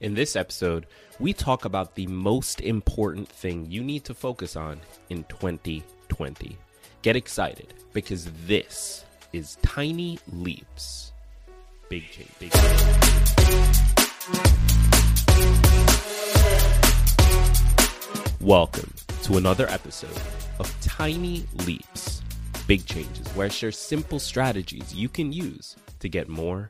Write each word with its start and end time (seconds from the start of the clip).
In 0.00 0.12
this 0.12 0.34
episode, 0.34 0.88
we 1.20 1.32
talk 1.32 1.64
about 1.64 1.94
the 1.94 2.08
most 2.08 2.60
important 2.60 3.28
thing 3.28 3.64
you 3.70 3.84
need 3.84 4.02
to 4.06 4.12
focus 4.12 4.56
on 4.56 4.80
in 5.08 5.22
2020. 5.28 6.58
Get 7.02 7.14
excited 7.14 7.74
because 7.92 8.28
this 8.44 9.04
is 9.32 9.56
Tiny 9.62 10.18
Leaps. 10.32 11.12
Big 11.88 12.10
change, 12.10 12.28
big 12.40 12.50
change. 12.50 12.82
Welcome 18.40 18.92
to 19.22 19.36
another 19.36 19.68
episode 19.68 20.20
of 20.58 20.74
Tiny 20.80 21.44
Leaps, 21.66 22.20
Big 22.66 22.84
Changes, 22.84 23.28
where 23.36 23.46
I 23.46 23.48
share 23.48 23.70
simple 23.70 24.18
strategies 24.18 24.92
you 24.92 25.08
can 25.08 25.32
use 25.32 25.76
to 26.00 26.08
get 26.08 26.28
more 26.28 26.68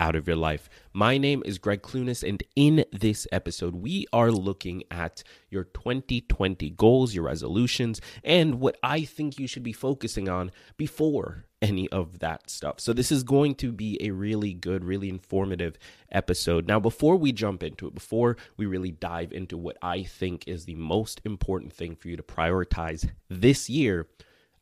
out 0.00 0.16
of 0.16 0.26
your 0.26 0.36
life. 0.36 0.68
My 0.92 1.18
name 1.18 1.42
is 1.44 1.58
Gregg 1.58 1.82
Clunis, 1.82 2.26
and 2.26 2.42
in 2.56 2.84
this 2.92 3.26
episode, 3.32 3.74
we 3.76 4.06
are 4.12 4.30
looking 4.30 4.84
at 4.90 5.22
your 5.50 5.64
2020 5.64 6.70
goals, 6.70 7.14
your 7.14 7.24
resolutions, 7.24 8.00
and 8.22 8.60
what 8.60 8.76
I 8.82 9.04
think 9.04 9.38
you 9.38 9.46
should 9.46 9.62
be 9.62 9.72
focusing 9.72 10.28
on 10.28 10.50
before 10.76 11.44
any 11.62 11.88
of 11.88 12.18
that 12.18 12.50
stuff. 12.50 12.80
So, 12.80 12.92
this 12.92 13.10
is 13.10 13.22
going 13.22 13.54
to 13.56 13.72
be 13.72 13.98
a 14.00 14.10
really 14.10 14.52
good, 14.54 14.84
really 14.84 15.08
informative 15.08 15.78
episode. 16.10 16.66
Now, 16.66 16.80
before 16.80 17.16
we 17.16 17.32
jump 17.32 17.62
into 17.62 17.86
it, 17.86 17.94
before 17.94 18.36
we 18.56 18.66
really 18.66 18.92
dive 18.92 19.32
into 19.32 19.56
what 19.56 19.76
I 19.82 20.02
think 20.02 20.46
is 20.46 20.64
the 20.64 20.74
most 20.74 21.20
important 21.24 21.72
thing 21.72 21.96
for 21.96 22.08
you 22.08 22.16
to 22.16 22.22
prioritize 22.22 23.10
this 23.28 23.70
year, 23.70 24.06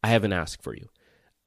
I 0.03 0.09
have 0.09 0.25
an 0.25 0.33
ask 0.33 0.63
for 0.63 0.75
you. 0.75 0.89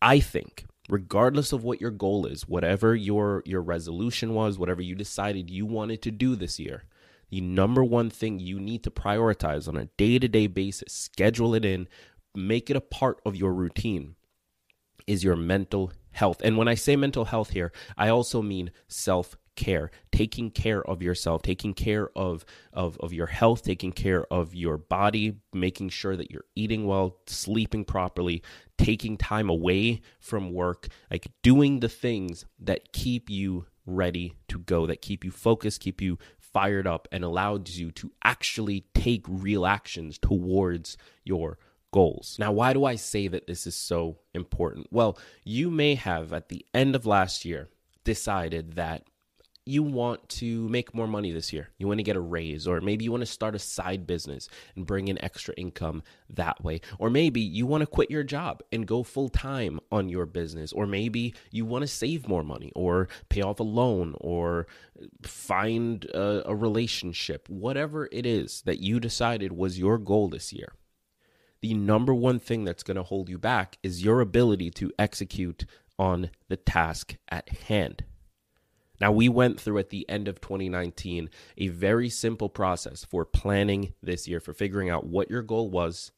I 0.00 0.20
think 0.20 0.64
regardless 0.88 1.52
of 1.52 1.64
what 1.64 1.82
your 1.82 1.90
goal 1.90 2.24
is, 2.24 2.48
whatever 2.48 2.94
your 2.94 3.42
your 3.44 3.60
resolution 3.60 4.32
was, 4.32 4.58
whatever 4.58 4.80
you 4.80 4.94
decided 4.94 5.50
you 5.50 5.66
wanted 5.66 6.00
to 6.02 6.10
do 6.10 6.36
this 6.36 6.58
year, 6.58 6.84
the 7.34 7.40
number 7.40 7.82
one 7.82 8.10
thing 8.10 8.38
you 8.38 8.60
need 8.60 8.84
to 8.84 8.92
prioritize 8.92 9.66
on 9.66 9.76
a 9.76 9.86
day 9.96 10.20
to 10.20 10.28
day 10.28 10.46
basis, 10.46 10.92
schedule 10.92 11.52
it 11.52 11.64
in, 11.64 11.88
make 12.32 12.70
it 12.70 12.76
a 12.76 12.80
part 12.80 13.20
of 13.26 13.34
your 13.34 13.52
routine, 13.52 14.14
is 15.08 15.24
your 15.24 15.34
mental 15.34 15.90
health. 16.12 16.40
And 16.44 16.56
when 16.56 16.68
I 16.68 16.76
say 16.76 16.94
mental 16.94 17.24
health 17.24 17.50
here, 17.50 17.72
I 17.98 18.08
also 18.08 18.40
mean 18.40 18.70
self 18.86 19.36
care, 19.56 19.90
taking 20.12 20.52
care 20.52 20.80
of 20.88 21.02
yourself, 21.02 21.42
taking 21.42 21.74
care 21.74 22.08
of, 22.16 22.44
of, 22.72 22.96
of 23.00 23.12
your 23.12 23.26
health, 23.26 23.64
taking 23.64 23.90
care 23.90 24.32
of 24.32 24.54
your 24.54 24.78
body, 24.78 25.34
making 25.52 25.88
sure 25.88 26.14
that 26.14 26.30
you're 26.30 26.44
eating 26.54 26.86
well, 26.86 27.16
sleeping 27.26 27.84
properly, 27.84 28.44
taking 28.78 29.16
time 29.16 29.50
away 29.50 30.02
from 30.20 30.52
work, 30.52 30.86
like 31.10 31.26
doing 31.42 31.80
the 31.80 31.88
things 31.88 32.44
that 32.60 32.92
keep 32.92 33.28
you 33.28 33.66
ready 33.86 34.34
to 34.48 34.58
go, 34.60 34.86
that 34.86 35.02
keep 35.02 35.24
you 35.24 35.30
focused, 35.30 35.80
keep 35.80 36.00
you 36.00 36.16
fired 36.54 36.86
up 36.86 37.06
and 37.12 37.22
allows 37.24 37.78
you 37.78 37.90
to 37.90 38.10
actually 38.22 38.86
take 38.94 39.26
real 39.28 39.66
actions 39.66 40.16
towards 40.16 40.96
your 41.24 41.58
goals. 41.90 42.36
Now, 42.38 42.52
why 42.52 42.72
do 42.72 42.84
I 42.84 42.94
say 42.94 43.28
that 43.28 43.46
this 43.46 43.66
is 43.66 43.74
so 43.74 44.16
important? 44.32 44.86
Well, 44.90 45.18
you 45.44 45.70
may 45.70 45.96
have 45.96 46.32
at 46.32 46.48
the 46.48 46.64
end 46.72 46.96
of 46.96 47.04
last 47.04 47.44
year 47.44 47.68
decided 48.04 48.74
that 48.74 49.04
you 49.66 49.82
want 49.82 50.28
to 50.28 50.68
make 50.68 50.94
more 50.94 51.06
money 51.06 51.32
this 51.32 51.52
year. 51.52 51.70
You 51.78 51.88
want 51.88 51.98
to 51.98 52.04
get 52.04 52.16
a 52.16 52.20
raise, 52.20 52.66
or 52.66 52.80
maybe 52.80 53.04
you 53.04 53.10
want 53.10 53.22
to 53.22 53.26
start 53.26 53.54
a 53.54 53.58
side 53.58 54.06
business 54.06 54.48
and 54.76 54.86
bring 54.86 55.08
in 55.08 55.22
extra 55.24 55.54
income 55.54 56.02
that 56.28 56.62
way. 56.62 56.82
Or 56.98 57.08
maybe 57.08 57.40
you 57.40 57.66
want 57.66 57.80
to 57.80 57.86
quit 57.86 58.10
your 58.10 58.24
job 58.24 58.62
and 58.72 58.86
go 58.86 59.02
full 59.02 59.30
time 59.30 59.80
on 59.90 60.10
your 60.10 60.26
business. 60.26 60.72
Or 60.72 60.86
maybe 60.86 61.34
you 61.50 61.64
want 61.64 61.82
to 61.82 61.88
save 61.88 62.28
more 62.28 62.44
money, 62.44 62.72
or 62.74 63.08
pay 63.30 63.40
off 63.40 63.60
a 63.60 63.62
loan, 63.62 64.14
or 64.20 64.66
find 65.22 66.04
a, 66.06 66.50
a 66.50 66.54
relationship. 66.54 67.48
Whatever 67.48 68.08
it 68.12 68.26
is 68.26 68.62
that 68.66 68.80
you 68.80 69.00
decided 69.00 69.52
was 69.52 69.78
your 69.78 69.96
goal 69.96 70.28
this 70.28 70.52
year. 70.52 70.74
The 71.62 71.72
number 71.72 72.12
one 72.12 72.38
thing 72.38 72.64
that's 72.64 72.82
going 72.82 72.98
to 72.98 73.02
hold 73.02 73.30
you 73.30 73.38
back 73.38 73.78
is 73.82 74.04
your 74.04 74.20
ability 74.20 74.70
to 74.72 74.92
execute 74.98 75.64
on 75.98 76.30
the 76.48 76.58
task 76.58 77.16
at 77.30 77.48
hand. 77.48 78.04
Now, 79.00 79.10
we 79.12 79.28
went 79.28 79.60
through 79.60 79.78
at 79.78 79.90
the 79.90 80.08
end 80.08 80.28
of 80.28 80.40
2019 80.40 81.28
a 81.58 81.68
very 81.68 82.08
simple 82.08 82.48
process 82.48 83.04
for 83.04 83.24
planning 83.24 83.94
this 84.02 84.28
year, 84.28 84.40
for 84.40 84.52
figuring 84.52 84.88
out 84.88 85.06
what 85.06 85.30
your 85.30 85.42
goal 85.42 85.68
was, 85.70 86.12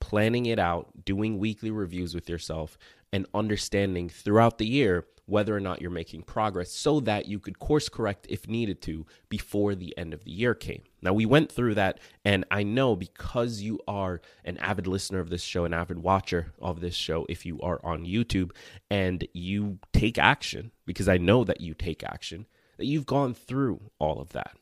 planning 0.00 0.46
it 0.46 0.58
out, 0.58 1.04
doing 1.04 1.38
weekly 1.38 1.70
reviews 1.70 2.14
with 2.14 2.28
yourself, 2.28 2.78
and 3.12 3.26
understanding 3.34 4.08
throughout 4.08 4.58
the 4.58 4.66
year 4.66 5.06
whether 5.26 5.56
or 5.56 5.60
not 5.60 5.82
you're 5.82 5.90
making 5.90 6.22
progress 6.22 6.70
so 6.70 7.00
that 7.00 7.26
you 7.26 7.38
could 7.40 7.58
course 7.58 7.88
correct 7.88 8.26
if 8.30 8.48
needed 8.48 8.80
to 8.80 9.04
before 9.28 9.74
the 9.74 9.96
end 9.98 10.14
of 10.14 10.24
the 10.24 10.30
year 10.30 10.54
came. 10.54 10.82
Now, 11.02 11.12
we 11.12 11.26
went 11.26 11.50
through 11.50 11.74
that, 11.74 11.98
and 12.24 12.44
I 12.50 12.62
know 12.62 12.94
because 12.94 13.60
you 13.60 13.80
are 13.88 14.20
an 14.44 14.56
avid 14.58 14.86
listener 14.86 15.18
of 15.18 15.28
this 15.28 15.42
show, 15.42 15.64
an 15.64 15.74
avid 15.74 15.98
watcher 15.98 16.52
of 16.60 16.80
this 16.80 16.94
show, 16.94 17.26
if 17.28 17.44
you 17.44 17.60
are 17.60 17.80
on 17.84 18.06
YouTube 18.06 18.52
and 18.88 19.26
you 19.32 19.78
take 19.92 20.16
action, 20.16 20.70
because 20.86 21.08
I 21.08 21.18
know 21.18 21.42
that 21.42 21.60
you 21.60 21.74
take 21.74 22.04
action, 22.04 22.46
that 22.76 22.86
you've 22.86 23.06
gone 23.06 23.34
through 23.34 23.90
all 23.98 24.20
of 24.20 24.30
that. 24.30 24.56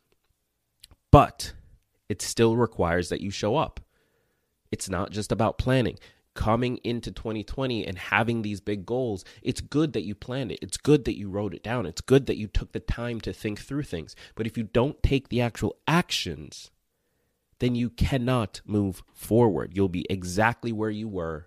But 1.11 1.53
it 2.09 2.23
still 2.23 2.57
requires 2.57 3.11
that 3.11 3.21
you 3.21 3.31
show 3.31 3.57
up. 3.57 3.81
It's 4.71 4.89
not 4.89 5.11
just 5.11 5.31
about 5.31 5.59
planning 5.59 5.99
coming 6.35 6.79
into 6.79 7.11
2020 7.11 7.87
and 7.87 7.97
having 7.97 8.43
these 8.43 8.61
big 8.61 8.85
goals, 8.85 9.25
it's 9.43 9.61
good 9.61 9.93
that 9.93 10.05
you 10.05 10.15
planned 10.15 10.53
it. 10.53 10.59
It's 10.61 10.77
good 10.77 11.05
that 11.05 11.17
you 11.17 11.29
wrote 11.29 11.55
it 11.55 11.63
down. 11.63 11.87
It's 11.87 12.01
good 12.01 12.27
that 12.27 12.37
you 12.37 12.47
took 12.47 12.73
the 12.73 12.81
time 12.81 13.21
to 13.23 13.33
think 13.33 13.61
through 13.61 13.85
things. 13.85 14.15
But 14.35 14.47
if 14.47 14.59
you 14.59 14.65
don't 14.65 15.03
take 15.03 15.29
the 15.29 15.41
actual 15.41 15.77
actions, 15.87 16.71
then 17.61 17.75
you 17.75 17.91
cannot 17.91 18.61
move 18.65 19.03
forward. 19.13 19.73
You'll 19.75 19.89
be 19.89 20.07
exactly 20.11 20.73
where 20.73 20.91
you 20.91 21.09
were 21.09 21.47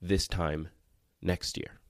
this 0.00 0.28
time 0.28 0.68
next 1.22 1.56
year. 1.56 1.80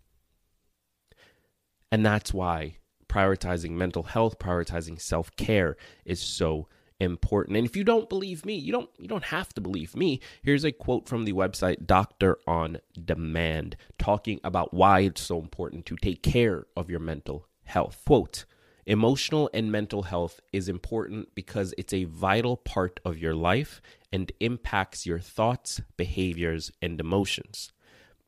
And 1.91 2.05
that's 2.05 2.35
why 2.35 2.79
prioritizing 3.09 3.71
mental 3.71 4.03
health, 4.03 4.39
prioritizing 4.39 5.01
self 5.01 5.35
care 5.37 5.77
is 6.05 6.21
so 6.21 6.69
important. 7.01 7.57
And 7.57 7.67
if 7.67 7.77
you 7.77 7.85
don't 7.85 8.09
believe 8.09 8.45
me, 8.45 8.55
you 8.55 8.73
don't 8.73 8.91
you 8.99 9.09
don't 9.09 9.25
have 9.25 9.53
to 9.55 9.61
believe 9.61 9.97
me. 9.97 10.21
Here's 10.43 10.65
a 10.65 10.73
quote 10.73 11.09
from 11.09 11.25
the 11.25 11.33
website 11.33 11.87
Doctor 11.87 12.39
on 12.47 12.79
Demand 13.03 13.77
talking 13.99 14.41
about 14.45 14.73
why 14.73 15.01
it's 15.01 15.23
so 15.23 15.39
important 15.41 15.87
to 15.87 15.97
take 15.97 16.23
care 16.23 16.67
of 16.77 16.91
your 16.91 17.01
mental 17.01 17.49
health. 17.65 18.03
Quote 18.07 18.45
Emotional 18.87 19.49
and 19.55 19.73
mental 19.73 20.03
health 20.03 20.41
is 20.53 20.69
important 20.69 21.35
because 21.35 21.73
it's 21.79 21.95
a 21.95 22.05
vital 22.05 22.57
part 22.57 23.01
of 23.05 23.17
your 23.17 23.35
life 23.35 23.81
and 24.13 24.31
impacts 24.41 25.07
your 25.07 25.19
thoughts, 25.19 25.81
behaviors, 25.97 26.71
and 26.83 27.01
emotions. 27.01 27.73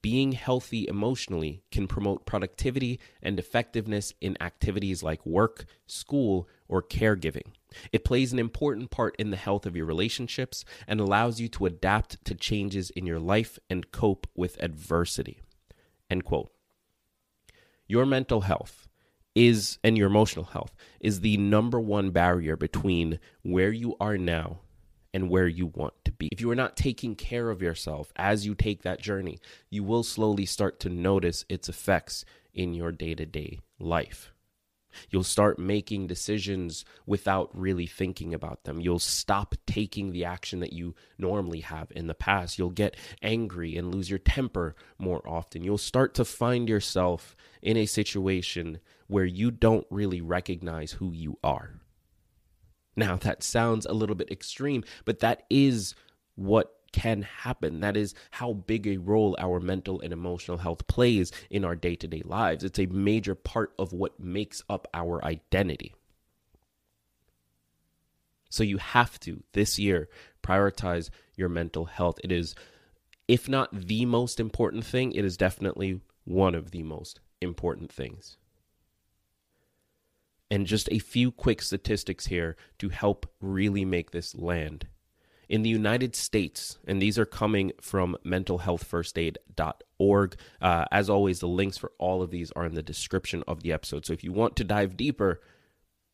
Being 0.06 0.30
healthy 0.30 0.86
emotionally 0.86 1.64
can 1.72 1.88
promote 1.88 2.26
productivity 2.26 3.00
and 3.20 3.40
effectiveness 3.40 4.12
in 4.20 4.40
activities 4.40 5.02
like 5.02 5.26
work, 5.26 5.64
school, 5.84 6.48
or 6.68 6.80
caregiving. 6.80 7.54
It 7.90 8.04
plays 8.04 8.32
an 8.32 8.38
important 8.38 8.92
part 8.92 9.16
in 9.18 9.32
the 9.32 9.36
health 9.36 9.66
of 9.66 9.74
your 9.74 9.84
relationships 9.84 10.64
and 10.86 11.00
allows 11.00 11.40
you 11.40 11.48
to 11.48 11.66
adapt 11.66 12.24
to 12.24 12.36
changes 12.36 12.90
in 12.90 13.04
your 13.04 13.18
life 13.18 13.58
and 13.68 13.90
cope 13.90 14.28
with 14.36 14.62
adversity. 14.62 15.40
End 16.08 16.24
quote. 16.24 16.52
Your 17.88 18.06
mental 18.06 18.42
health 18.42 18.86
is 19.34 19.78
and 19.82 19.98
your 19.98 20.06
emotional 20.06 20.44
health 20.44 20.76
is 21.00 21.18
the 21.18 21.36
number 21.36 21.80
one 21.80 22.10
barrier 22.10 22.56
between 22.56 23.18
where 23.42 23.72
you 23.72 23.96
are 23.98 24.16
now 24.16 24.60
and 25.16 25.30
where 25.30 25.48
you 25.48 25.64
want 25.64 25.94
to 26.04 26.12
be. 26.12 26.28
If 26.30 26.42
you 26.42 26.50
are 26.50 26.54
not 26.54 26.76
taking 26.76 27.14
care 27.14 27.48
of 27.48 27.62
yourself 27.62 28.12
as 28.16 28.44
you 28.44 28.54
take 28.54 28.82
that 28.82 29.00
journey, 29.00 29.38
you 29.70 29.82
will 29.82 30.02
slowly 30.02 30.44
start 30.44 30.78
to 30.80 30.90
notice 30.90 31.46
its 31.48 31.70
effects 31.70 32.26
in 32.52 32.74
your 32.74 32.92
day 32.92 33.14
to 33.14 33.24
day 33.24 33.60
life. 33.78 34.34
You'll 35.08 35.24
start 35.24 35.58
making 35.58 36.06
decisions 36.06 36.84
without 37.06 37.48
really 37.58 37.86
thinking 37.86 38.34
about 38.34 38.64
them. 38.64 38.78
You'll 38.78 38.98
stop 38.98 39.54
taking 39.66 40.12
the 40.12 40.26
action 40.26 40.60
that 40.60 40.74
you 40.74 40.94
normally 41.16 41.60
have 41.60 41.90
in 41.96 42.08
the 42.08 42.14
past. 42.14 42.58
You'll 42.58 42.68
get 42.68 42.94
angry 43.22 43.74
and 43.74 43.94
lose 43.94 44.10
your 44.10 44.18
temper 44.18 44.76
more 44.98 45.26
often. 45.26 45.64
You'll 45.64 45.78
start 45.78 46.12
to 46.14 46.26
find 46.26 46.68
yourself 46.68 47.34
in 47.62 47.78
a 47.78 47.86
situation 47.86 48.80
where 49.06 49.24
you 49.24 49.50
don't 49.50 49.86
really 49.88 50.20
recognize 50.20 50.92
who 50.92 51.10
you 51.10 51.38
are. 51.42 51.80
Now, 52.96 53.16
that 53.16 53.42
sounds 53.42 53.84
a 53.84 53.92
little 53.92 54.16
bit 54.16 54.30
extreme, 54.30 54.82
but 55.04 55.20
that 55.20 55.44
is 55.50 55.94
what 56.34 56.72
can 56.92 57.22
happen. 57.22 57.80
That 57.80 57.96
is 57.96 58.14
how 58.30 58.54
big 58.54 58.86
a 58.86 58.96
role 58.96 59.36
our 59.38 59.60
mental 59.60 60.00
and 60.00 60.14
emotional 60.14 60.56
health 60.56 60.86
plays 60.86 61.30
in 61.50 61.64
our 61.64 61.76
day 61.76 61.94
to 61.96 62.08
day 62.08 62.22
lives. 62.24 62.64
It's 62.64 62.78
a 62.78 62.86
major 62.86 63.34
part 63.34 63.74
of 63.78 63.92
what 63.92 64.18
makes 64.18 64.62
up 64.70 64.88
our 64.94 65.22
identity. 65.22 65.94
So, 68.48 68.62
you 68.62 68.78
have 68.78 69.20
to 69.20 69.42
this 69.52 69.78
year 69.78 70.08
prioritize 70.42 71.10
your 71.36 71.50
mental 71.50 71.84
health. 71.84 72.18
It 72.24 72.32
is, 72.32 72.54
if 73.28 73.46
not 73.46 73.68
the 73.72 74.06
most 74.06 74.40
important 74.40 74.86
thing, 74.86 75.12
it 75.12 75.24
is 75.24 75.36
definitely 75.36 76.00
one 76.24 76.54
of 76.54 76.70
the 76.70 76.82
most 76.82 77.20
important 77.42 77.92
things. 77.92 78.38
And 80.50 80.66
just 80.66 80.88
a 80.92 80.98
few 80.98 81.32
quick 81.32 81.62
statistics 81.62 82.26
here 82.26 82.56
to 82.78 82.88
help 82.88 83.26
really 83.40 83.84
make 83.84 84.12
this 84.12 84.34
land. 84.34 84.88
In 85.48 85.62
the 85.62 85.70
United 85.70 86.16
States, 86.16 86.78
and 86.86 87.00
these 87.00 87.18
are 87.18 87.26
coming 87.26 87.72
from 87.80 88.16
mentalhealthfirstaid.org. 88.24 90.36
Uh, 90.60 90.84
as 90.90 91.08
always, 91.08 91.38
the 91.38 91.48
links 91.48 91.78
for 91.78 91.92
all 91.98 92.22
of 92.22 92.30
these 92.30 92.50
are 92.52 92.66
in 92.66 92.74
the 92.74 92.82
description 92.82 93.42
of 93.46 93.62
the 93.62 93.72
episode. 93.72 94.06
So 94.06 94.12
if 94.12 94.24
you 94.24 94.32
want 94.32 94.56
to 94.56 94.64
dive 94.64 94.96
deeper, 94.96 95.40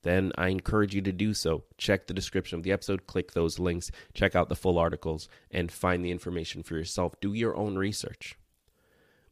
then 0.02 0.32
I 0.36 0.48
encourage 0.48 0.94
you 0.94 1.00
to 1.02 1.12
do 1.12 1.32
so. 1.32 1.64
Check 1.78 2.06
the 2.06 2.14
description 2.14 2.58
of 2.58 2.62
the 2.62 2.72
episode, 2.72 3.06
click 3.06 3.32
those 3.32 3.58
links, 3.58 3.90
check 4.14 4.34
out 4.34 4.48
the 4.48 4.56
full 4.56 4.78
articles, 4.78 5.28
and 5.50 5.72
find 5.72 6.04
the 6.04 6.10
information 6.10 6.62
for 6.62 6.76
yourself. 6.76 7.14
Do 7.20 7.32
your 7.32 7.56
own 7.56 7.76
research. 7.76 8.36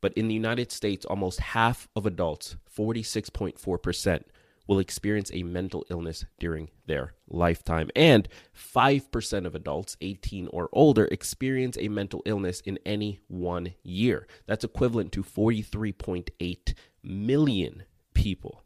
But 0.01 0.15
in 0.15 0.29
the 0.29 0.35
United 0.35 0.73
States, 0.73 1.05
almost 1.05 1.41
half 1.41 1.89
of 1.95 2.07
adults, 2.07 2.57
46.4%, 2.75 4.23
will 4.71 4.79
experience 4.79 5.33
a 5.35 5.43
mental 5.43 5.85
illness 5.91 6.25
during 6.39 6.71
their 6.87 7.13
lifetime. 7.29 7.91
And 7.97 8.29
5% 8.57 9.45
of 9.45 9.57
adults 9.57 9.97
18 10.01 10.47
or 10.53 10.69
older 10.73 11.07
experience 11.07 11.77
a 11.77 11.89
mental 11.89 12.23
illness 12.25 12.61
in 12.61 12.79
any 12.87 13.19
one 13.27 13.75
year. 13.83 14.29
That's 14.47 14.63
equivalent 14.63 15.11
to 15.11 15.25
43.8 15.25 16.75
million 17.03 17.83
people. 18.15 18.63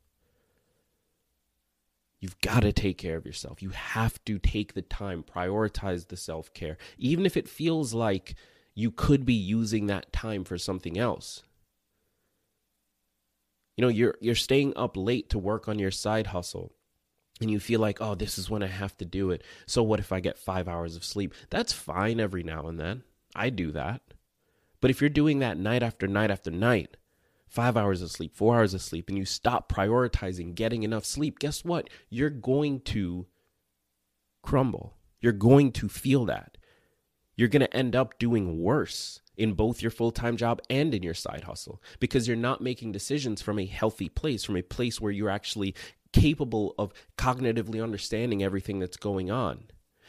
You've 2.20 2.38
got 2.42 2.60
to 2.60 2.72
take 2.74 2.98
care 2.98 3.16
of 3.16 3.24
yourself. 3.24 3.62
You 3.62 3.70
have 3.70 4.22
to 4.26 4.38
take 4.38 4.74
the 4.74 4.82
time, 4.82 5.22
prioritize 5.22 6.08
the 6.08 6.18
self 6.18 6.52
care, 6.52 6.76
even 6.98 7.24
if 7.24 7.34
it 7.34 7.48
feels 7.48 7.94
like 7.94 8.34
you 8.74 8.90
could 8.90 9.24
be 9.24 9.32
using 9.32 9.86
that 9.86 10.12
time 10.12 10.44
for 10.44 10.58
something 10.58 10.98
else. 10.98 11.44
You 13.76 13.82
know, 13.82 13.88
you're 13.88 14.16
you're 14.20 14.34
staying 14.34 14.72
up 14.76 14.96
late 14.96 15.30
to 15.30 15.38
work 15.38 15.68
on 15.68 15.78
your 15.78 15.90
side 15.90 16.28
hustle 16.28 16.72
and 17.40 17.50
you 17.50 17.58
feel 17.58 17.80
like, 17.80 18.00
"Oh, 18.00 18.14
this 18.14 18.38
is 18.38 18.48
when 18.48 18.62
I 18.62 18.68
have 18.68 18.96
to 18.98 19.04
do 19.04 19.30
it." 19.30 19.42
So 19.66 19.82
what 19.82 20.00
if 20.00 20.12
I 20.12 20.20
get 20.20 20.38
5 20.38 20.68
hours 20.68 20.96
of 20.96 21.04
sleep? 21.04 21.34
That's 21.50 21.72
fine 21.72 22.20
every 22.20 22.42
now 22.42 22.68
and 22.68 22.78
then. 22.78 23.02
I 23.34 23.50
do 23.50 23.72
that. 23.72 24.02
But 24.80 24.90
if 24.90 25.00
you're 25.00 25.10
doing 25.10 25.40
that 25.40 25.58
night 25.58 25.82
after 25.82 26.06
night 26.06 26.30
after 26.30 26.50
night, 26.50 26.96
5 27.48 27.76
hours 27.76 28.02
of 28.02 28.10
sleep, 28.10 28.36
4 28.36 28.56
hours 28.56 28.74
of 28.74 28.82
sleep 28.82 29.08
and 29.08 29.18
you 29.18 29.24
stop 29.24 29.72
prioritizing 29.72 30.54
getting 30.54 30.82
enough 30.82 31.04
sleep, 31.04 31.38
guess 31.38 31.64
what? 31.64 31.90
You're 32.10 32.30
going 32.30 32.80
to 32.82 33.26
crumble. 34.42 34.94
You're 35.20 35.32
going 35.32 35.72
to 35.72 35.88
feel 35.88 36.26
that. 36.26 36.58
You're 37.36 37.48
going 37.48 37.62
to 37.62 37.76
end 37.76 37.96
up 37.96 38.18
doing 38.18 38.60
worse 38.60 39.20
in 39.36 39.52
both 39.52 39.82
your 39.82 39.90
full 39.90 40.10
time 40.10 40.36
job 40.36 40.60
and 40.70 40.94
in 40.94 41.02
your 41.02 41.14
side 41.14 41.44
hustle 41.44 41.82
because 42.00 42.26
you're 42.26 42.36
not 42.36 42.60
making 42.60 42.92
decisions 42.92 43.42
from 43.42 43.58
a 43.58 43.66
healthy 43.66 44.08
place, 44.08 44.44
from 44.44 44.56
a 44.56 44.62
place 44.62 45.00
where 45.00 45.12
you're 45.12 45.30
actually 45.30 45.74
capable 46.12 46.74
of 46.78 46.92
cognitively 47.18 47.82
understanding 47.82 48.42
everything 48.42 48.78
that's 48.78 48.96
going 48.96 49.30
on. 49.30 49.64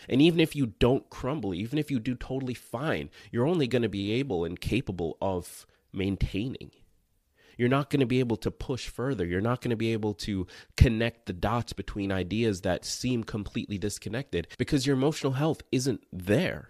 And 0.08 0.22
even 0.22 0.40
if 0.40 0.56
you 0.56 0.68
don't 0.68 1.10
crumble, 1.10 1.54
even 1.54 1.80
if 1.80 1.90
you 1.90 2.00
do 2.00 2.16
totally 2.16 2.54
fine, 2.54 3.10
you're 3.32 3.48
only 3.48 3.68
going 3.68 3.82
to 3.82 3.90
be 3.90 4.14
able 4.14 4.46
and 4.46 4.60
capable 4.60 5.18
of 5.22 5.66
maintaining. 5.92 6.72
You're 7.58 7.70
not 7.70 7.90
going 7.90 8.02
to 8.02 8.06
be 8.06 8.20
able 8.20 8.38
to 8.38 8.52
push 8.52 8.88
further. 8.88 9.26
You're 9.26 9.42
not 9.42 9.62
going 9.62 9.70
to 9.70 9.78
be 9.78 9.94
able 9.94 10.14
to 10.16 10.46
connect 10.76 11.26
the 11.26 11.34
dots 11.34 11.74
between 11.74 12.12
ideas 12.12 12.62
that 12.62 12.86
seem 12.86 13.24
completely 13.24 13.78
disconnected 13.78 14.48
because 14.58 14.86
your 14.86 14.96
emotional 14.96 15.34
health 15.34 15.62
isn't 15.72 16.06
there. 16.12 16.70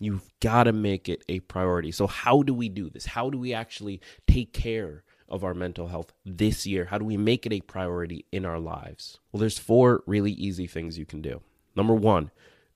You've 0.00 0.28
got 0.40 0.64
to 0.64 0.72
make 0.72 1.08
it 1.08 1.24
a 1.28 1.40
priority. 1.40 1.92
So, 1.92 2.06
how 2.06 2.42
do 2.42 2.52
we 2.52 2.68
do 2.68 2.90
this? 2.90 3.06
How 3.06 3.30
do 3.30 3.38
we 3.38 3.54
actually 3.54 4.00
take 4.26 4.52
care 4.52 5.04
of 5.28 5.44
our 5.44 5.54
mental 5.54 5.88
health 5.88 6.12
this 6.24 6.66
year? 6.66 6.86
How 6.86 6.98
do 6.98 7.04
we 7.04 7.16
make 7.16 7.46
it 7.46 7.52
a 7.52 7.60
priority 7.60 8.26
in 8.32 8.44
our 8.44 8.58
lives? 8.58 9.20
Well, 9.30 9.40
there's 9.40 9.58
four 9.58 10.02
really 10.06 10.32
easy 10.32 10.66
things 10.66 10.98
you 10.98 11.06
can 11.06 11.22
do. 11.22 11.42
Number 11.76 11.94
one, 11.94 12.30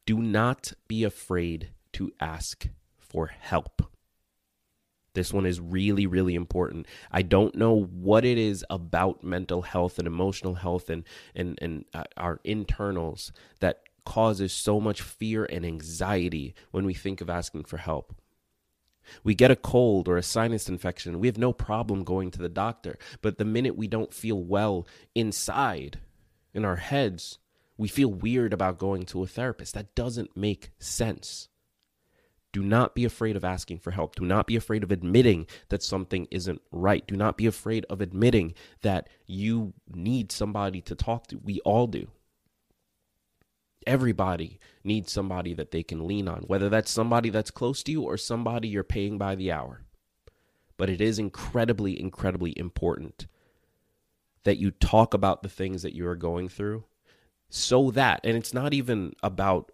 do 0.07 0.19
not 0.19 0.73
be 0.87 1.05
afraid 1.05 1.71
to 1.93 2.13
ask 2.21 2.69
for 2.99 3.27
help. 3.27 3.83
This 5.15 5.33
one 5.33 5.47
is 5.47 5.61
really, 5.61 6.07
really 6.07 6.37
important. 6.37 6.87
I 7.11 7.23
don't 7.23 7.57
know 7.57 7.75
what 7.75 8.25
it 8.25 8.39
is 8.39 8.65
about 8.71 9.25
mental 9.25 9.63
health 9.63 9.99
and 9.99 10.07
emotional 10.07 10.55
health 10.55 10.89
and 10.89 11.03
and 11.35 11.59
and 11.61 11.85
uh, 11.93 12.05
our 12.17 12.41
internals 12.45 13.33
that 13.59 13.81
causes 14.09 14.55
so 14.55 14.81
much 14.81 15.03
fear 15.03 15.45
and 15.45 15.67
anxiety 15.67 16.55
when 16.71 16.87
we 16.87 16.95
think 16.95 17.21
of 17.21 17.29
asking 17.29 17.63
for 17.65 17.77
help. 17.77 18.15
We 19.23 19.35
get 19.35 19.51
a 19.51 19.57
cold 19.57 20.09
or 20.09 20.17
a 20.17 20.23
sinus 20.23 20.67
infection, 20.67 21.21
we 21.21 21.27
have 21.27 21.37
no 21.37 21.53
problem 21.53 22.05
going 22.05 22.31
to 22.31 22.39
the 22.39 22.49
doctor. 22.49 22.97
But 23.21 23.37
the 23.37 23.45
minute 23.45 23.77
we 23.77 23.87
don't 23.87 24.15
feel 24.15 24.43
well 24.43 24.87
inside, 25.15 25.99
in 26.55 26.65
our 26.65 26.77
heads, 26.77 27.39
we 27.77 27.87
feel 27.87 28.09
weird 28.09 28.55
about 28.55 28.79
going 28.79 29.05
to 29.07 29.23
a 29.23 29.27
therapist. 29.27 29.75
That 29.75 29.95
doesn't 29.95 30.35
make 30.35 30.71
sense. 30.79 31.49
Do 32.51 32.63
not 32.63 32.95
be 32.95 33.05
afraid 33.05 33.37
of 33.37 33.45
asking 33.45 33.81
for 33.81 33.91
help. 33.91 34.17
Do 34.17 34.25
not 34.25 34.47
be 34.47 34.57
afraid 34.57 34.83
of 34.83 34.91
admitting 34.91 35.47
that 35.69 35.83
something 35.83 36.27
isn't 36.31 36.63
right. 36.73 37.07
Do 37.07 37.15
not 37.15 37.37
be 37.37 37.45
afraid 37.45 37.85
of 37.91 38.01
admitting 38.01 38.55
that 38.81 39.11
you 39.27 39.75
need 39.87 40.33
somebody 40.33 40.81
to 40.81 40.95
talk 40.95 41.27
to. 41.27 41.37
We 41.45 41.61
all 41.61 41.87
do 41.87 42.09
everybody 43.89 44.61
needs 44.85 45.11
somebody 45.11 45.55
that 45.55 45.73
they 45.73 45.83
can 45.83 46.07
lean 46.07 46.29
on, 46.29 46.43
whether 46.43 46.69
that's 46.69 46.91
somebody 46.91 47.31
that's 47.31 47.51
close 47.51 47.83
to 47.83 47.93
you 47.93 48.03
or 48.03 48.17
somebody 48.17 48.69
you're 48.69 48.85
paying 48.85 49.19
by 49.19 49.35
the 49.35 49.51
hour. 49.51 49.83
But 50.77 50.91
it 50.91 51.01
is 51.01 51.19
incredibly, 51.19 51.99
incredibly 51.99 52.57
important 52.57 53.27
that 54.45 54.59
you 54.59 54.71
talk 54.71 55.15
about 55.15 55.43
the 55.43 55.49
things 55.49 55.83
that 55.83 55.95
you 55.95 56.07
are 56.07 56.17
going 56.17 56.49
through 56.49 56.85
so 57.49 57.91
that, 57.93 58.21
and 58.25 58.37
it's 58.37 58.55
not 58.55 58.75
even 58.75 59.15
about 59.23 59.73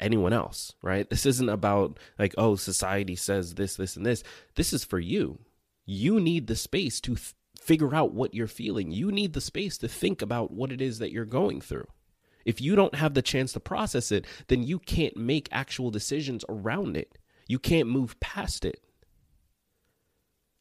anyone 0.00 0.32
else, 0.32 0.74
right? 0.82 1.08
This 1.08 1.26
isn't 1.26 1.48
about 1.48 1.98
like, 2.18 2.34
oh, 2.38 2.56
society 2.56 3.14
says 3.14 3.54
this, 3.54 3.76
this, 3.76 3.96
and 3.96 4.04
this. 4.04 4.24
This 4.56 4.72
is 4.72 4.84
for 4.84 4.98
you. 4.98 5.40
You 5.84 6.20
need 6.20 6.46
the 6.46 6.56
space 6.56 7.00
to 7.02 7.14
th- 7.14 7.34
figure 7.60 7.94
out 7.94 8.12
what 8.12 8.34
you're 8.34 8.46
feeling. 8.46 8.90
You 8.90 9.12
need 9.12 9.34
the 9.34 9.40
space 9.40 9.78
to 9.78 9.88
think 9.88 10.22
about 10.22 10.50
what 10.50 10.72
it 10.72 10.80
is 10.80 10.98
that 10.98 11.12
you're 11.12 11.24
going 11.24 11.60
through. 11.60 11.86
If 12.44 12.60
you 12.60 12.76
don't 12.76 12.94
have 12.94 13.14
the 13.14 13.22
chance 13.22 13.52
to 13.52 13.60
process 13.60 14.12
it, 14.12 14.26
then 14.48 14.62
you 14.62 14.78
can't 14.78 15.16
make 15.16 15.48
actual 15.52 15.90
decisions 15.90 16.44
around 16.48 16.96
it. 16.96 17.18
You 17.46 17.58
can't 17.58 17.88
move 17.88 18.18
past 18.20 18.64
it. 18.64 18.80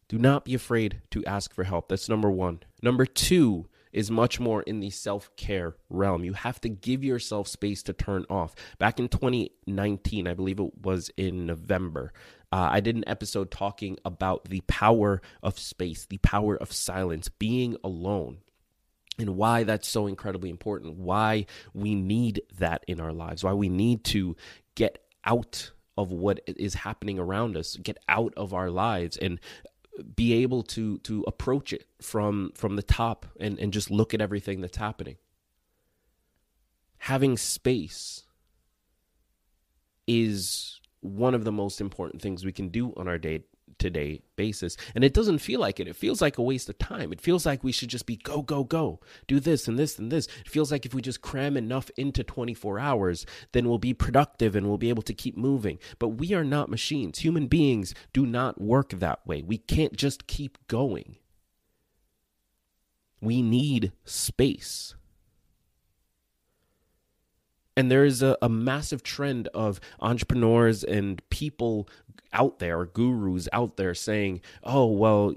Do 0.08 0.18
not 0.18 0.44
be 0.44 0.54
afraid 0.54 1.02
to 1.12 1.24
ask 1.26 1.54
for 1.54 1.64
help. 1.64 1.88
That's 1.88 2.10
number 2.10 2.30
one. 2.30 2.60
Number 2.82 3.06
two 3.06 3.68
is 3.94 4.12
much 4.12 4.40
more 4.40 4.62
in 4.64 4.80
the 4.80 4.90
self 4.90 5.34
care 5.36 5.76
realm. 5.90 6.24
You 6.24 6.34
have 6.34 6.60
to 6.62 6.70
give 6.70 7.04
yourself 7.04 7.48
space 7.48 7.84
to 7.84 7.94
turn 7.94 8.26
off. 8.30 8.54
Back 8.78 9.00
in 9.00 9.08
2019, 9.08 10.28
I 10.28 10.34
believe 10.34 10.60
it 10.60 10.78
was 10.84 11.12
in 11.16 11.46
November, 11.46 12.12
uh, 12.52 12.68
I 12.72 12.82
did 12.82 12.98
an 12.98 13.08
episode 13.08 13.52
talking 13.52 13.98
about 14.04 14.46
the 14.46 14.62
power 14.68 15.22
of 15.42 15.58
space, 15.58 16.06
the 16.06 16.18
power 16.18 16.58
of 16.58 16.74
silence, 16.74 17.30
being 17.30 17.78
alone 17.84 18.40
and 19.20 19.36
why 19.36 19.64
that's 19.64 19.88
so 19.88 20.08
incredibly 20.08 20.50
important, 20.50 20.98
why 20.98 21.46
we 21.74 21.96
need 21.96 22.42
that 22.58 22.84
in 22.88 23.00
our 23.00 23.14
lives, 23.14 23.44
why 23.44 23.54
we 23.54 23.70
need 23.70 24.04
to 24.06 24.36
get 24.76 25.06
out 25.26 25.72
of 25.98 26.12
what 26.12 26.40
is 26.48 26.74
happening 26.74 27.20
around 27.20 27.58
us, 27.58 27.76
get 27.78 27.98
out 28.08 28.34
of 28.36 28.54
our 28.54 28.70
lives 28.70 29.18
and 29.18 29.40
uh, 30.00 30.04
be 30.16 30.34
able 30.34 30.64
to 30.64 30.98
to 31.00 31.24
approach 31.28 31.74
it 31.74 31.86
from 32.02 32.52
from 32.56 32.76
the 32.76 32.84
top 32.84 33.26
and 33.40 33.60
and 33.60 33.74
just 33.74 33.92
look 33.92 34.14
at 34.14 34.22
everything 34.22 34.62
that's 34.62 34.78
happening. 34.78 35.18
Having 37.00 37.38
space 37.38 38.24
is 40.08 40.80
one 41.02 41.34
of 41.34 41.44
the 41.44 41.52
most 41.52 41.82
important 41.82 42.22
things 42.22 42.46
we 42.46 42.52
can 42.52 42.70
do 42.70 42.94
on 42.96 43.08
our 43.08 43.18
day 43.18 43.44
to 43.82 43.90
day 43.90 44.22
basis. 44.36 44.78
And 44.96 45.04
it 45.04 45.14
doesn't 45.14 45.40
feel 45.40 45.60
like 45.60 45.80
it. 45.80 45.88
It 45.88 45.96
feels 45.96 46.22
like 46.22 46.38
a 46.38 46.42
waste 46.42 46.70
of 46.70 46.78
time. 46.78 47.12
It 47.12 47.22
feels 47.22 47.46
like 47.46 47.64
we 47.64 47.72
should 47.72 47.90
just 47.90 48.06
be 48.06 48.16
go, 48.16 48.42
go, 48.42 48.64
go, 48.64 49.00
do 49.28 49.40
this 49.40 49.68
and 49.68 49.78
this 49.78 50.00
and 50.00 50.12
this. 50.12 50.28
It 50.40 50.50
feels 50.50 50.72
like 50.72 50.86
if 50.86 50.94
we 50.94 51.02
just 51.02 51.22
cram 51.22 51.58
enough 51.58 51.90
into 51.98 52.24
24 52.24 52.80
hours, 52.80 53.26
then 53.52 53.68
we'll 53.68 53.78
be 53.78 53.94
productive 53.94 54.56
and 54.56 54.68
we'll 54.68 54.78
be 54.78 54.90
able 54.90 55.04
to 55.04 55.14
keep 55.14 55.38
moving. 55.38 55.78
But 56.00 56.10
we 56.10 56.34
are 56.34 56.44
not 56.44 56.70
machines. 56.70 57.20
Human 57.20 57.48
beings 57.48 57.94
do 58.14 58.26
not 58.26 58.62
work 58.62 58.92
that 58.92 59.26
way. 59.28 59.42
We 59.42 59.58
can't 59.58 59.96
just 59.96 60.28
keep 60.28 60.58
going. 60.68 61.18
We 63.20 63.42
need 63.42 63.92
space. 64.04 64.96
And 67.76 67.90
there 67.90 68.04
is 68.04 68.22
a, 68.22 68.38
a 68.42 68.50
massive 68.50 69.02
trend 69.02 69.48
of 69.50 69.80
entrepreneurs 70.00 70.84
and 70.84 71.22
people 71.30 71.88
out 72.34 72.60
there, 72.60 72.86
gurus 72.86 73.48
out 73.54 73.78
there 73.78 73.94
saying, 73.94 74.42
oh, 74.64 74.86
well, 74.86 75.34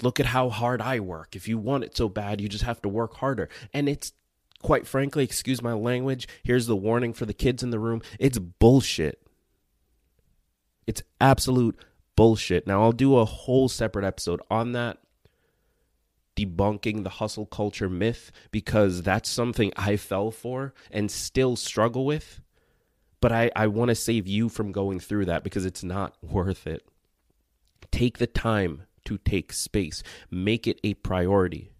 look 0.00 0.20
at 0.20 0.26
how 0.26 0.48
hard 0.48 0.80
I 0.80 1.00
work. 1.00 1.34
If 1.34 1.48
you 1.48 1.58
want 1.58 1.84
it 1.84 1.96
so 1.96 2.08
bad, 2.08 2.40
you 2.40 2.48
just 2.48 2.64
have 2.64 2.82
to 2.82 2.88
work 2.88 3.14
harder. 3.14 3.48
And 3.72 3.88
it's 3.88 4.12
quite 4.62 4.86
frankly, 4.86 5.24
excuse 5.24 5.60
my 5.60 5.72
language, 5.72 6.26
here's 6.42 6.66
the 6.66 6.76
warning 6.76 7.12
for 7.12 7.26
the 7.26 7.34
kids 7.34 7.62
in 7.62 7.70
the 7.70 7.78
room 7.78 8.00
it's 8.18 8.38
bullshit. 8.38 9.20
It's 10.86 11.02
absolute 11.20 11.78
bullshit. 12.16 12.66
Now, 12.66 12.82
I'll 12.82 12.92
do 12.92 13.16
a 13.16 13.24
whole 13.24 13.68
separate 13.68 14.04
episode 14.04 14.40
on 14.50 14.72
that, 14.72 14.98
debunking 16.36 17.02
the 17.02 17.10
hustle 17.10 17.46
culture 17.46 17.88
myth, 17.88 18.32
because 18.50 19.02
that's 19.02 19.28
something 19.28 19.72
I 19.76 19.96
fell 19.96 20.30
for 20.30 20.74
and 20.90 21.10
still 21.10 21.56
struggle 21.56 22.04
with 22.04 22.40
but 23.22 23.30
I, 23.30 23.52
I 23.54 23.68
want 23.68 23.88
to 23.88 23.94
save 23.94 24.26
you 24.26 24.48
from 24.50 24.72
going 24.72 24.98
through 24.98 25.26
that 25.26 25.44
because 25.44 25.64
it's 25.64 25.84
not 25.84 26.16
worth 26.20 26.66
it. 26.66 26.84
Take 27.92 28.18
the 28.18 28.26
time 28.26 28.82
to 29.04 29.16
take 29.16 29.52
space, 29.52 30.02
make 30.28 30.66
it 30.66 30.80
a 30.82 30.94
priority. 30.94 31.70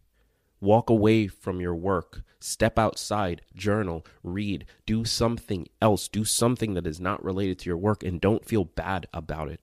Walk 0.61 0.89
away 0.89 1.27
from 1.27 1.61
your 1.61 1.75
work, 1.75 2.23
step 2.39 2.79
outside, 2.79 3.43
journal, 3.57 4.07
read, 4.23 4.65
do 4.87 5.05
something 5.05 5.67
else, 5.83 6.07
do 6.07 6.25
something 6.25 6.75
that 6.75 6.87
is 6.87 7.01
not 7.01 7.25
related 7.25 7.59
to 7.59 7.67
your 7.67 7.77
work 7.77 8.05
and 8.05 8.21
don't 8.21 8.45
feel 8.45 8.65
bad 8.65 9.09
about 9.13 9.49
it. 9.49 9.61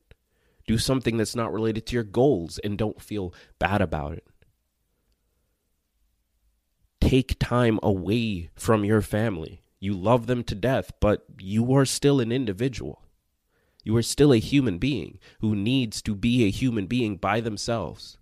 Do 0.67 0.77
something 0.77 1.15
that's 1.15 1.35
not 1.35 1.53
related 1.53 1.85
to 1.87 1.93
your 1.95 2.03
goals 2.03 2.59
and 2.59 2.77
don't 2.77 3.01
feel 3.01 3.33
bad 3.57 3.81
about 3.81 4.11
it. 4.11 4.27
Take 7.09 7.39
time 7.39 7.79
away 7.81 8.51
from 8.53 8.85
your 8.85 9.01
family. 9.01 9.63
You 9.79 9.95
love 9.95 10.27
them 10.27 10.43
to 10.43 10.53
death, 10.53 10.91
but 10.99 11.25
you 11.39 11.73
are 11.73 11.83
still 11.83 12.19
an 12.19 12.31
individual. 12.31 13.01
You 13.83 13.97
are 13.97 14.03
still 14.03 14.31
a 14.31 14.37
human 14.37 14.77
being 14.77 15.17
who 15.41 15.55
needs 15.55 16.03
to 16.03 16.13
be 16.13 16.43
a 16.43 16.51
human 16.51 16.85
being 16.85 17.17
by 17.17 17.39
themselves. 17.39 18.19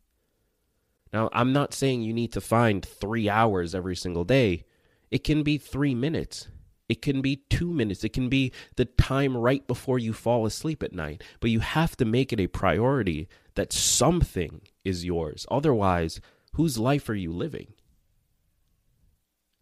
Now, 1.11 1.29
I'm 1.33 1.51
not 1.51 1.73
saying 1.73 2.03
you 2.03 2.13
need 2.13 2.31
to 2.31 2.39
find 2.39 2.85
three 2.85 3.27
hours 3.27 3.75
every 3.75 3.97
single 3.97 4.23
day. 4.23 4.63
It 5.11 5.25
can 5.25 5.43
be 5.43 5.57
three 5.57 5.93
minutes. 5.93 6.47
It 6.87 7.01
can 7.01 7.19
be 7.19 7.43
two 7.49 7.73
minutes. 7.73 8.05
It 8.05 8.13
can 8.13 8.29
be 8.29 8.53
the 8.77 8.85
time 8.85 9.35
right 9.35 9.67
before 9.67 9.99
you 9.99 10.13
fall 10.13 10.45
asleep 10.45 10.81
at 10.81 10.93
night. 10.93 11.21
But 11.41 11.49
you 11.49 11.59
have 11.59 11.97
to 11.97 12.05
make 12.05 12.31
it 12.31 12.39
a 12.39 12.47
priority 12.47 13.27
that 13.55 13.73
something 13.73 14.61
is 14.85 15.03
yours. 15.03 15.45
Otherwise, 15.51 16.21
whose 16.53 16.77
life 16.77 17.09
are 17.09 17.15
you 17.15 17.33
living? 17.33 17.73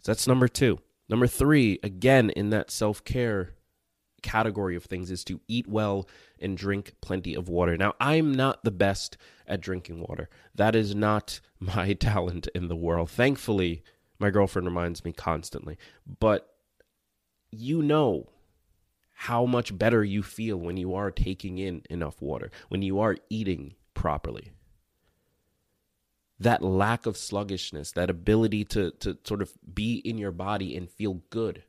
So 0.06 0.12
that's 0.12 0.28
number 0.28 0.48
two. 0.48 0.78
Number 1.10 1.26
three, 1.26 1.80
again, 1.82 2.30
in 2.30 2.52
that 2.52 2.70
self 2.70 3.04
care 3.04 3.56
category 4.22 4.76
of 4.76 4.84
things, 4.84 5.10
is 5.10 5.24
to 5.24 5.42
eat 5.48 5.68
well 5.68 6.08
and 6.40 6.56
drink 6.56 6.94
plenty 7.02 7.34
of 7.34 7.50
water. 7.50 7.76
Now, 7.76 7.96
I'm 8.00 8.32
not 8.32 8.64
the 8.64 8.70
best 8.70 9.18
at 9.48 9.62
drinking 9.62 10.02
water. 10.08 10.30
That 10.54 10.76
is 10.76 10.94
not 10.94 11.40
my 11.60 11.94
talent 11.94 12.48
in 12.54 12.68
the 12.68 12.76
world. 12.76 13.10
Thankfully, 13.10 13.82
my 14.20 14.30
girlfriend 14.30 14.68
reminds 14.68 15.04
me 15.04 15.12
constantly. 15.12 15.76
But 16.20 16.54
you 17.50 17.82
know 17.82 18.30
how 19.12 19.48
much 19.48 19.76
better 19.76 20.04
you 20.04 20.22
feel 20.22 20.58
when 20.58 20.78
you 20.78 20.94
are 20.94 21.10
taking 21.10 21.58
in 21.58 21.82
enough 21.90 22.22
water, 22.22 22.52
when 22.70 22.84
you 22.84 23.00
are 23.00 23.18
eating 23.32 23.74
properly 23.96 24.52
that 26.40 26.62
lack 26.62 27.06
of 27.06 27.18
sluggishness, 27.18 27.92
that 27.92 28.10
ability 28.10 28.66
to, 28.66 28.92
to 28.92 29.18
sort 29.24 29.42
of 29.42 29.54
be 29.74 29.96
in 29.98 30.18
your 30.18 30.32
body 30.32 30.76
and 30.76 30.90
feel 30.90 31.22
good. 31.30 31.64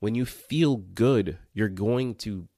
When 0.00 0.14
you 0.14 0.26
feel 0.26 0.76
good, 0.76 1.38
you're 1.52 1.68
going 1.68 2.16
to 2.16 2.48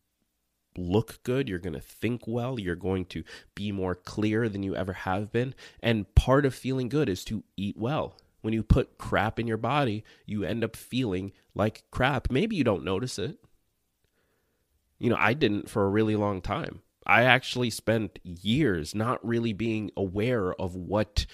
look 0.79 1.23
good, 1.23 1.49
you're 1.49 1.59
going 1.59 1.75
to 1.75 1.81
think 1.81 2.23
well, 2.27 2.59
you're 2.59 2.77
going 2.77 3.05
to 3.07 3.25
be 3.55 3.73
more 3.73 3.95
clear 3.95 4.49
than 4.49 4.63
you 4.63 4.75
ever 4.75 4.93
have 4.93 5.33
been. 5.33 5.55
And 5.81 6.13
part 6.15 6.47
of 6.47 6.55
feeling 6.55 6.89
good 6.89 7.09
is 7.09 7.25
to 7.25 7.45
eat 7.57 7.77
well. 7.77 8.17
When 8.41 8.55
you 8.55 8.63
put 8.63 8.99
crap 8.99 9.39
in 9.39 9.47
your 9.47 9.57
body, 9.57 10.05
you 10.25 10.45
end 10.45 10.63
up 10.63 10.77
feeling 10.77 11.33
like 11.55 11.85
crap. 11.91 12.31
Maybe 12.31 12.57
you 12.57 12.65
don't 12.65 12.85
notice 12.85 13.19
it. 13.19 13.39
You 14.99 15.11
know, 15.11 15.17
I 15.19 15.35
didn't 15.35 15.69
for 15.69 15.85
a 15.85 15.91
really 15.91 16.17
long 16.17 16.41
time. 16.41 16.81
I 17.07 17.23
actually 17.23 17.71
spent 17.71 18.19
years 18.25 18.95
not 18.95 19.25
really 19.27 19.53
being 19.53 19.91
aware 19.97 20.53
of 20.55 20.75
what 20.75 21.27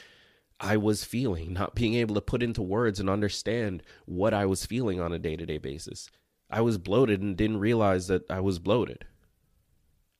I 0.60 0.76
was 0.76 1.02
feeling, 1.02 1.54
not 1.54 1.74
being 1.74 1.94
able 1.94 2.14
to 2.14 2.20
put 2.20 2.42
into 2.42 2.62
words 2.62 3.00
and 3.00 3.10
understand 3.10 3.82
what 4.04 4.34
I 4.34 4.46
was 4.46 4.66
feeling 4.66 5.00
on 5.00 5.12
a 5.12 5.18
day 5.18 5.34
to 5.36 5.46
day 5.46 5.58
basis. 5.58 6.10
I 6.50 6.60
was 6.60 6.78
bloated 6.78 7.22
and 7.22 7.36
didn't 7.36 7.58
realize 7.58 8.06
that 8.08 8.30
I 8.30 8.40
was 8.40 8.58
bloated. 8.58 9.06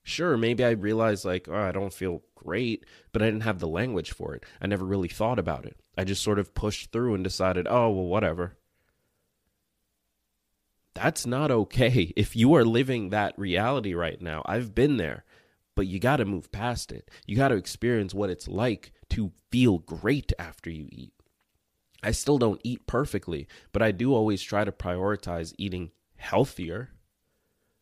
Sure, 0.02 0.36
maybe 0.36 0.64
I 0.64 0.70
realized, 0.70 1.24
like, 1.24 1.46
oh, 1.48 1.54
I 1.54 1.70
don't 1.70 1.92
feel 1.92 2.22
great, 2.34 2.84
but 3.12 3.22
I 3.22 3.26
didn't 3.26 3.42
have 3.42 3.60
the 3.60 3.68
language 3.68 4.10
for 4.12 4.34
it. 4.34 4.44
I 4.60 4.66
never 4.66 4.84
really 4.84 5.08
thought 5.08 5.38
about 5.38 5.64
it. 5.64 5.76
I 5.96 6.02
just 6.02 6.22
sort 6.22 6.40
of 6.40 6.54
pushed 6.54 6.90
through 6.90 7.14
and 7.14 7.22
decided, 7.22 7.68
oh, 7.68 7.90
well, 7.90 8.06
whatever. 8.06 8.56
That's 10.94 11.24
not 11.24 11.50
okay. 11.50 12.12
If 12.16 12.34
you 12.34 12.54
are 12.54 12.64
living 12.64 13.10
that 13.10 13.38
reality 13.38 13.94
right 13.94 14.20
now, 14.20 14.42
I've 14.44 14.74
been 14.74 14.96
there 14.96 15.24
but 15.74 15.86
you 15.86 15.98
got 15.98 16.16
to 16.16 16.24
move 16.24 16.52
past 16.52 16.92
it. 16.92 17.10
You 17.26 17.36
got 17.36 17.48
to 17.48 17.56
experience 17.56 18.14
what 18.14 18.30
it's 18.30 18.48
like 18.48 18.92
to 19.10 19.32
feel 19.50 19.78
great 19.78 20.32
after 20.38 20.70
you 20.70 20.88
eat. 20.90 21.12
I 22.02 22.10
still 22.10 22.38
don't 22.38 22.60
eat 22.64 22.86
perfectly, 22.86 23.46
but 23.72 23.82
I 23.82 23.92
do 23.92 24.12
always 24.12 24.42
try 24.42 24.64
to 24.64 24.72
prioritize 24.72 25.54
eating 25.56 25.92
healthier 26.16 26.90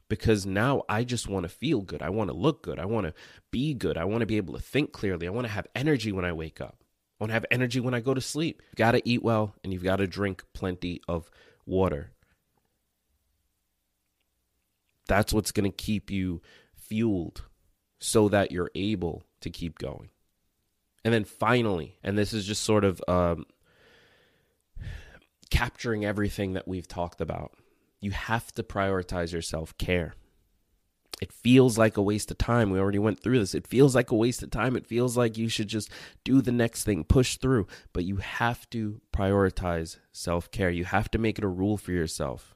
because 0.08 0.44
now 0.44 0.82
I 0.88 1.04
just 1.04 1.28
want 1.28 1.44
to 1.44 1.48
feel 1.48 1.80
good. 1.80 2.02
I 2.02 2.10
want 2.10 2.28
to 2.28 2.36
look 2.36 2.62
good. 2.62 2.78
I 2.78 2.84
want 2.84 3.06
to 3.06 3.14
be 3.50 3.72
good. 3.72 3.96
I 3.96 4.04
want 4.04 4.20
to 4.20 4.26
be 4.26 4.36
able 4.36 4.54
to 4.54 4.60
think 4.60 4.92
clearly. 4.92 5.26
I 5.26 5.30
want 5.30 5.46
to 5.46 5.52
have 5.52 5.66
energy 5.74 6.12
when 6.12 6.24
I 6.24 6.32
wake 6.32 6.60
up. 6.60 6.78
I 7.18 7.24
want 7.24 7.30
to 7.30 7.34
have 7.34 7.46
energy 7.50 7.80
when 7.80 7.94
I 7.94 8.00
go 8.00 8.12
to 8.12 8.20
sleep. 8.20 8.62
You've 8.70 8.76
got 8.76 8.92
to 8.92 9.08
eat 9.08 9.22
well 9.22 9.54
and 9.62 9.72
you've 9.72 9.84
got 9.84 9.96
to 9.96 10.06
drink 10.06 10.44
plenty 10.52 11.00
of 11.08 11.30
water. 11.64 12.12
That's 15.06 15.32
what's 15.32 15.52
going 15.52 15.70
to 15.70 15.76
keep 15.76 16.10
you 16.10 16.42
fueled 16.74 17.44
so 18.00 18.28
that 18.30 18.50
you're 18.50 18.70
able 18.74 19.22
to 19.42 19.50
keep 19.50 19.78
going. 19.78 20.08
And 21.04 21.14
then 21.14 21.24
finally, 21.24 21.96
and 22.02 22.18
this 22.18 22.32
is 22.32 22.44
just 22.44 22.62
sort 22.62 22.84
of 22.84 23.00
um, 23.06 23.46
capturing 25.50 26.04
everything 26.04 26.54
that 26.54 26.66
we've 26.66 26.88
talked 26.88 27.20
about, 27.20 27.52
you 28.00 28.10
have 28.10 28.52
to 28.52 28.62
prioritize 28.62 29.32
your 29.32 29.42
self 29.42 29.76
care. 29.78 30.14
It 31.20 31.32
feels 31.32 31.76
like 31.76 31.98
a 31.98 32.02
waste 32.02 32.30
of 32.30 32.38
time. 32.38 32.70
We 32.70 32.78
already 32.78 32.98
went 32.98 33.22
through 33.22 33.40
this. 33.40 33.54
It 33.54 33.66
feels 33.66 33.94
like 33.94 34.10
a 34.10 34.16
waste 34.16 34.42
of 34.42 34.50
time. 34.50 34.74
It 34.74 34.86
feels 34.86 35.18
like 35.18 35.36
you 35.36 35.48
should 35.48 35.68
just 35.68 35.90
do 36.24 36.40
the 36.40 36.52
next 36.52 36.84
thing, 36.84 37.04
push 37.04 37.36
through. 37.36 37.66
But 37.92 38.04
you 38.04 38.16
have 38.16 38.68
to 38.70 39.02
prioritize 39.12 39.98
self 40.12 40.50
care. 40.50 40.70
You 40.70 40.86
have 40.86 41.10
to 41.10 41.18
make 41.18 41.36
it 41.36 41.44
a 41.44 41.48
rule 41.48 41.76
for 41.76 41.92
yourself. 41.92 42.54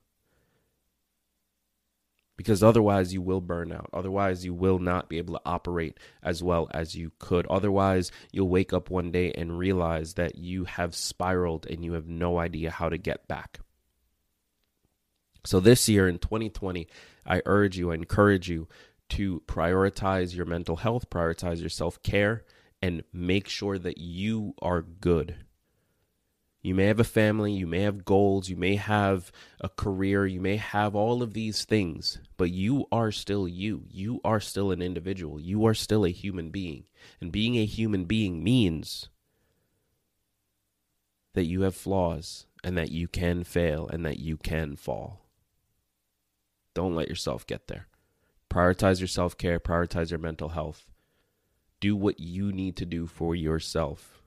Because 2.37 2.62
otherwise, 2.62 3.14
you 3.14 3.23
will 3.23 3.41
burn 3.41 3.71
out. 3.71 3.88
Otherwise, 3.93 4.45
you 4.45 4.53
will 4.53 4.81
not 4.81 5.09
be 5.09 5.19
able 5.19 5.35
to 5.35 5.41
operate 5.47 5.99
as 6.23 6.43
well 6.43 6.69
as 6.73 6.95
you 6.95 7.12
could. 7.21 7.47
Otherwise, 7.47 8.11
you'll 8.33 8.49
wake 8.49 8.73
up 8.73 8.91
one 8.91 9.12
day 9.12 9.31
and 9.33 9.59
realize 9.59 10.14
that 10.14 10.37
you 10.37 10.64
have 10.64 10.97
spiraled 10.97 11.67
and 11.67 11.85
you 11.85 11.93
have 11.93 12.09
no 12.09 12.38
idea 12.38 12.71
how 12.71 12.88
to 12.88 12.99
get 12.99 13.29
back. 13.29 13.61
So, 15.45 15.61
this 15.61 15.88
year 15.88 16.09
in 16.09 16.19
2020, 16.19 16.88
I 17.26 17.43
urge 17.47 17.76
you, 17.76 17.93
I 17.93 17.95
encourage 17.95 18.49
you 18.49 18.67
to 19.11 19.43
prioritize 19.47 20.35
your 20.35 20.47
mental 20.47 20.76
health, 20.76 21.11
prioritize 21.11 21.61
your 21.61 21.69
self 21.69 22.03
care, 22.03 22.45
and 22.83 23.05
make 23.12 23.49
sure 23.49 23.79
that 23.79 23.99
you 23.99 24.55
are 24.61 24.83
good. 24.83 25.37
You 26.64 26.75
may 26.75 26.87
have 26.87 26.99
a 26.99 27.04
family, 27.04 27.52
you 27.52 27.66
may 27.66 27.83
have 27.83 28.06
goals, 28.06 28.49
you 28.49 28.56
may 28.56 28.76
have 28.76 29.30
a 29.61 29.68
career, 29.68 30.26
you 30.26 30.40
may 30.40 30.56
have 30.56 30.97
all 30.97 31.23
of 31.23 31.35
these 31.35 31.66
things, 31.66 32.21
but 32.38 32.52
you 32.52 32.87
are 32.90 33.12
still 33.12 33.47
you. 33.47 33.85
You 33.90 34.23
are 34.25 34.40
still 34.40 34.71
an 34.71 34.80
individual. 34.80 35.38
You 35.38 35.66
are 35.66 35.75
still 35.75 36.06
a 36.06 36.11
human 36.11 36.49
being. 36.49 36.85
And 37.21 37.30
being 37.30 37.59
a 37.59 37.66
human 37.66 38.06
being 38.06 38.42
means 38.42 39.11
that 41.35 41.44
you 41.44 41.61
have 41.62 41.76
flaws 41.76 42.47
and 42.64 42.78
that 42.78 42.90
you 42.90 43.09
can 43.09 43.44
fail 43.44 43.87
and 43.87 44.02
that 44.06 44.18
you 44.18 44.38
can 44.38 44.75
fall. 44.75 45.26
Don't 46.73 46.97
let 46.97 47.11
yourself 47.11 47.47
get 47.47 47.68
there. 47.68 47.88
Prioritize 48.49 49.00
your 49.00 49.09
self 49.09 49.37
care, 49.37 49.61
prioritize 49.61 50.09
your 50.09 50.18
mental 50.18 50.49
health. 50.49 50.87
Do 51.78 51.94
what 51.94 52.18
you 52.18 52.52
need 52.52 52.75
to 52.76 52.87
do 52.87 53.06
for 53.06 53.35
yourself. 53.35 54.24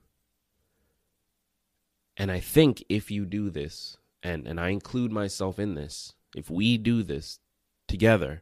And 2.18 2.32
I 2.32 2.40
think 2.40 2.84
if 2.90 3.12
you 3.12 3.26
do 3.26 3.52
this, 3.52 3.98
and, 4.24 4.48
and 4.48 4.60
I 4.60 4.70
include 4.70 5.12
myself 5.12 5.60
in 5.60 5.76
this, 5.76 6.14
if 6.36 6.50
we 6.50 6.78
do 6.78 7.04
this 7.04 7.40
together, 7.88 8.42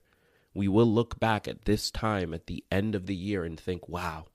we 0.54 0.70
will 0.70 0.86
look 0.86 1.20
back 1.20 1.48
at 1.48 1.66
this 1.66 1.90
time 1.92 2.34
at 2.34 2.48
the 2.48 2.64
end 2.72 2.96
of 2.96 3.06
the 3.06 3.16
year 3.16 3.44
and 3.44 3.60
think, 3.60 3.90
wow, 3.90 4.28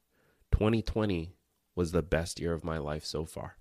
2020 0.53 1.35
was 1.75 1.93
the 1.93 2.03
best 2.03 2.39
year 2.39 2.53
of 2.53 2.65
my 2.65 2.77
life 2.77 3.07
so 3.07 3.25
far. 3.25 3.57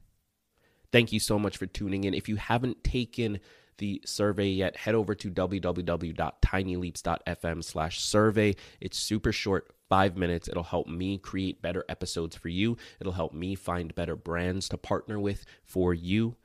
Thank 0.91 1.13
you 1.13 1.19
so 1.19 1.39
much 1.39 1.55
for 1.55 1.67
tuning 1.67 2.03
in. 2.03 2.13
If 2.13 2.27
you 2.27 2.35
haven't 2.35 2.83
taken 2.83 3.39
the 3.77 4.01
survey 4.05 4.49
yet, 4.49 4.75
head 4.75 4.95
over 4.95 5.15
to 5.15 5.31
www.tinyleaps.fm 5.31 7.63
slash 7.63 8.01
survey. 8.01 8.55
It's 8.81 8.97
super 8.97 9.31
short, 9.31 9.71
five 9.89 10.15
minutes. 10.15 10.47
It'll 10.47 10.63
help 10.63 10.87
me 10.87 11.17
create 11.17 11.61
better 11.61 11.83
episodes 11.89 12.35
for 12.35 12.49
you. 12.49 12.77
It'll 12.99 13.13
help 13.13 13.33
me 13.33 13.55
find 13.55 13.93
better 13.95 14.15
brands 14.15 14.69
to 14.69 14.77
partner 14.77 15.19
with 15.19 15.45
for 15.63 15.93
you. 15.93 16.35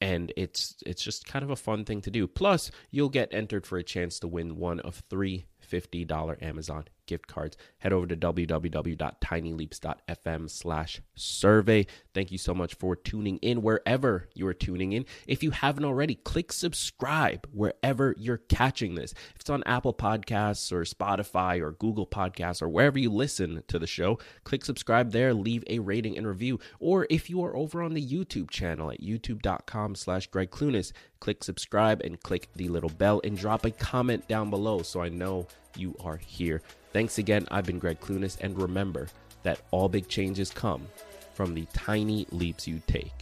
And 0.00 0.32
it's 0.36 0.76
it's 0.86 1.02
just 1.02 1.26
kind 1.26 1.42
of 1.42 1.50
a 1.50 1.56
fun 1.56 1.84
thing 1.84 2.00
to 2.02 2.10
do. 2.10 2.28
Plus, 2.28 2.70
you'll 2.90 3.08
get 3.08 3.32
entered 3.32 3.66
for 3.66 3.78
a 3.78 3.82
chance 3.82 4.20
to 4.20 4.28
win 4.28 4.56
one 4.56 4.80
of 4.80 5.02
three 5.08 5.46
$50 5.70 6.42
Amazon 6.42 6.84
gift 7.08 7.26
cards. 7.26 7.56
Head 7.78 7.92
over 7.92 8.06
to 8.06 8.16
www.tinyleaps.fm 8.16 10.48
slash 10.48 11.00
survey. 11.16 11.86
Thank 12.14 12.30
you 12.30 12.38
so 12.38 12.54
much 12.54 12.74
for 12.74 12.94
tuning 12.94 13.38
in 13.38 13.62
wherever 13.62 14.28
you 14.34 14.46
are 14.46 14.54
tuning 14.54 14.92
in. 14.92 15.06
If 15.26 15.42
you 15.42 15.50
haven't 15.50 15.84
already, 15.84 16.14
click 16.14 16.52
subscribe 16.52 17.48
wherever 17.52 18.14
you're 18.16 18.36
catching 18.36 18.94
this. 18.94 19.12
If 19.34 19.40
it's 19.40 19.50
on 19.50 19.64
Apple 19.64 19.94
Podcasts 19.94 20.70
or 20.70 20.82
Spotify 20.82 21.60
or 21.60 21.72
Google 21.72 22.06
Podcasts 22.06 22.62
or 22.62 22.68
wherever 22.68 22.98
you 22.98 23.10
listen 23.10 23.64
to 23.66 23.80
the 23.80 23.88
show, 23.88 24.20
click 24.44 24.64
subscribe 24.64 25.10
there, 25.10 25.34
leave 25.34 25.64
a 25.68 25.80
rating 25.80 26.16
and 26.16 26.26
review. 26.26 26.60
Or 26.78 27.06
if 27.10 27.28
you 27.28 27.42
are 27.42 27.56
over 27.56 27.82
on 27.82 27.94
the 27.94 28.06
YouTube 28.06 28.50
channel 28.50 28.90
at 28.90 29.00
youtube.com 29.00 29.94
slash 29.94 30.26
Gregg 30.28 30.50
Clunis, 30.50 30.92
click 31.20 31.42
subscribe 31.42 32.00
and 32.02 32.22
click 32.22 32.48
the 32.54 32.68
little 32.68 32.90
bell 32.90 33.20
and 33.24 33.36
drop 33.36 33.64
a 33.64 33.70
comment 33.70 34.28
down 34.28 34.50
below 34.50 34.82
so 34.82 35.00
I 35.00 35.08
know 35.08 35.46
you 35.76 35.96
are 36.00 36.16
here. 36.16 36.62
Thanks 36.92 37.18
again. 37.18 37.46
I've 37.50 37.64
been 37.64 37.78
Gregg 37.78 38.00
Clunis, 38.00 38.38
and 38.40 38.60
remember 38.60 39.08
that 39.42 39.60
all 39.70 39.88
big 39.88 40.08
changes 40.08 40.50
come 40.50 40.86
from 41.34 41.54
the 41.54 41.66
tiny 41.72 42.26
leaps 42.30 42.66
you 42.66 42.82
take 42.86 43.12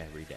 every 0.00 0.24
day. 0.24 0.36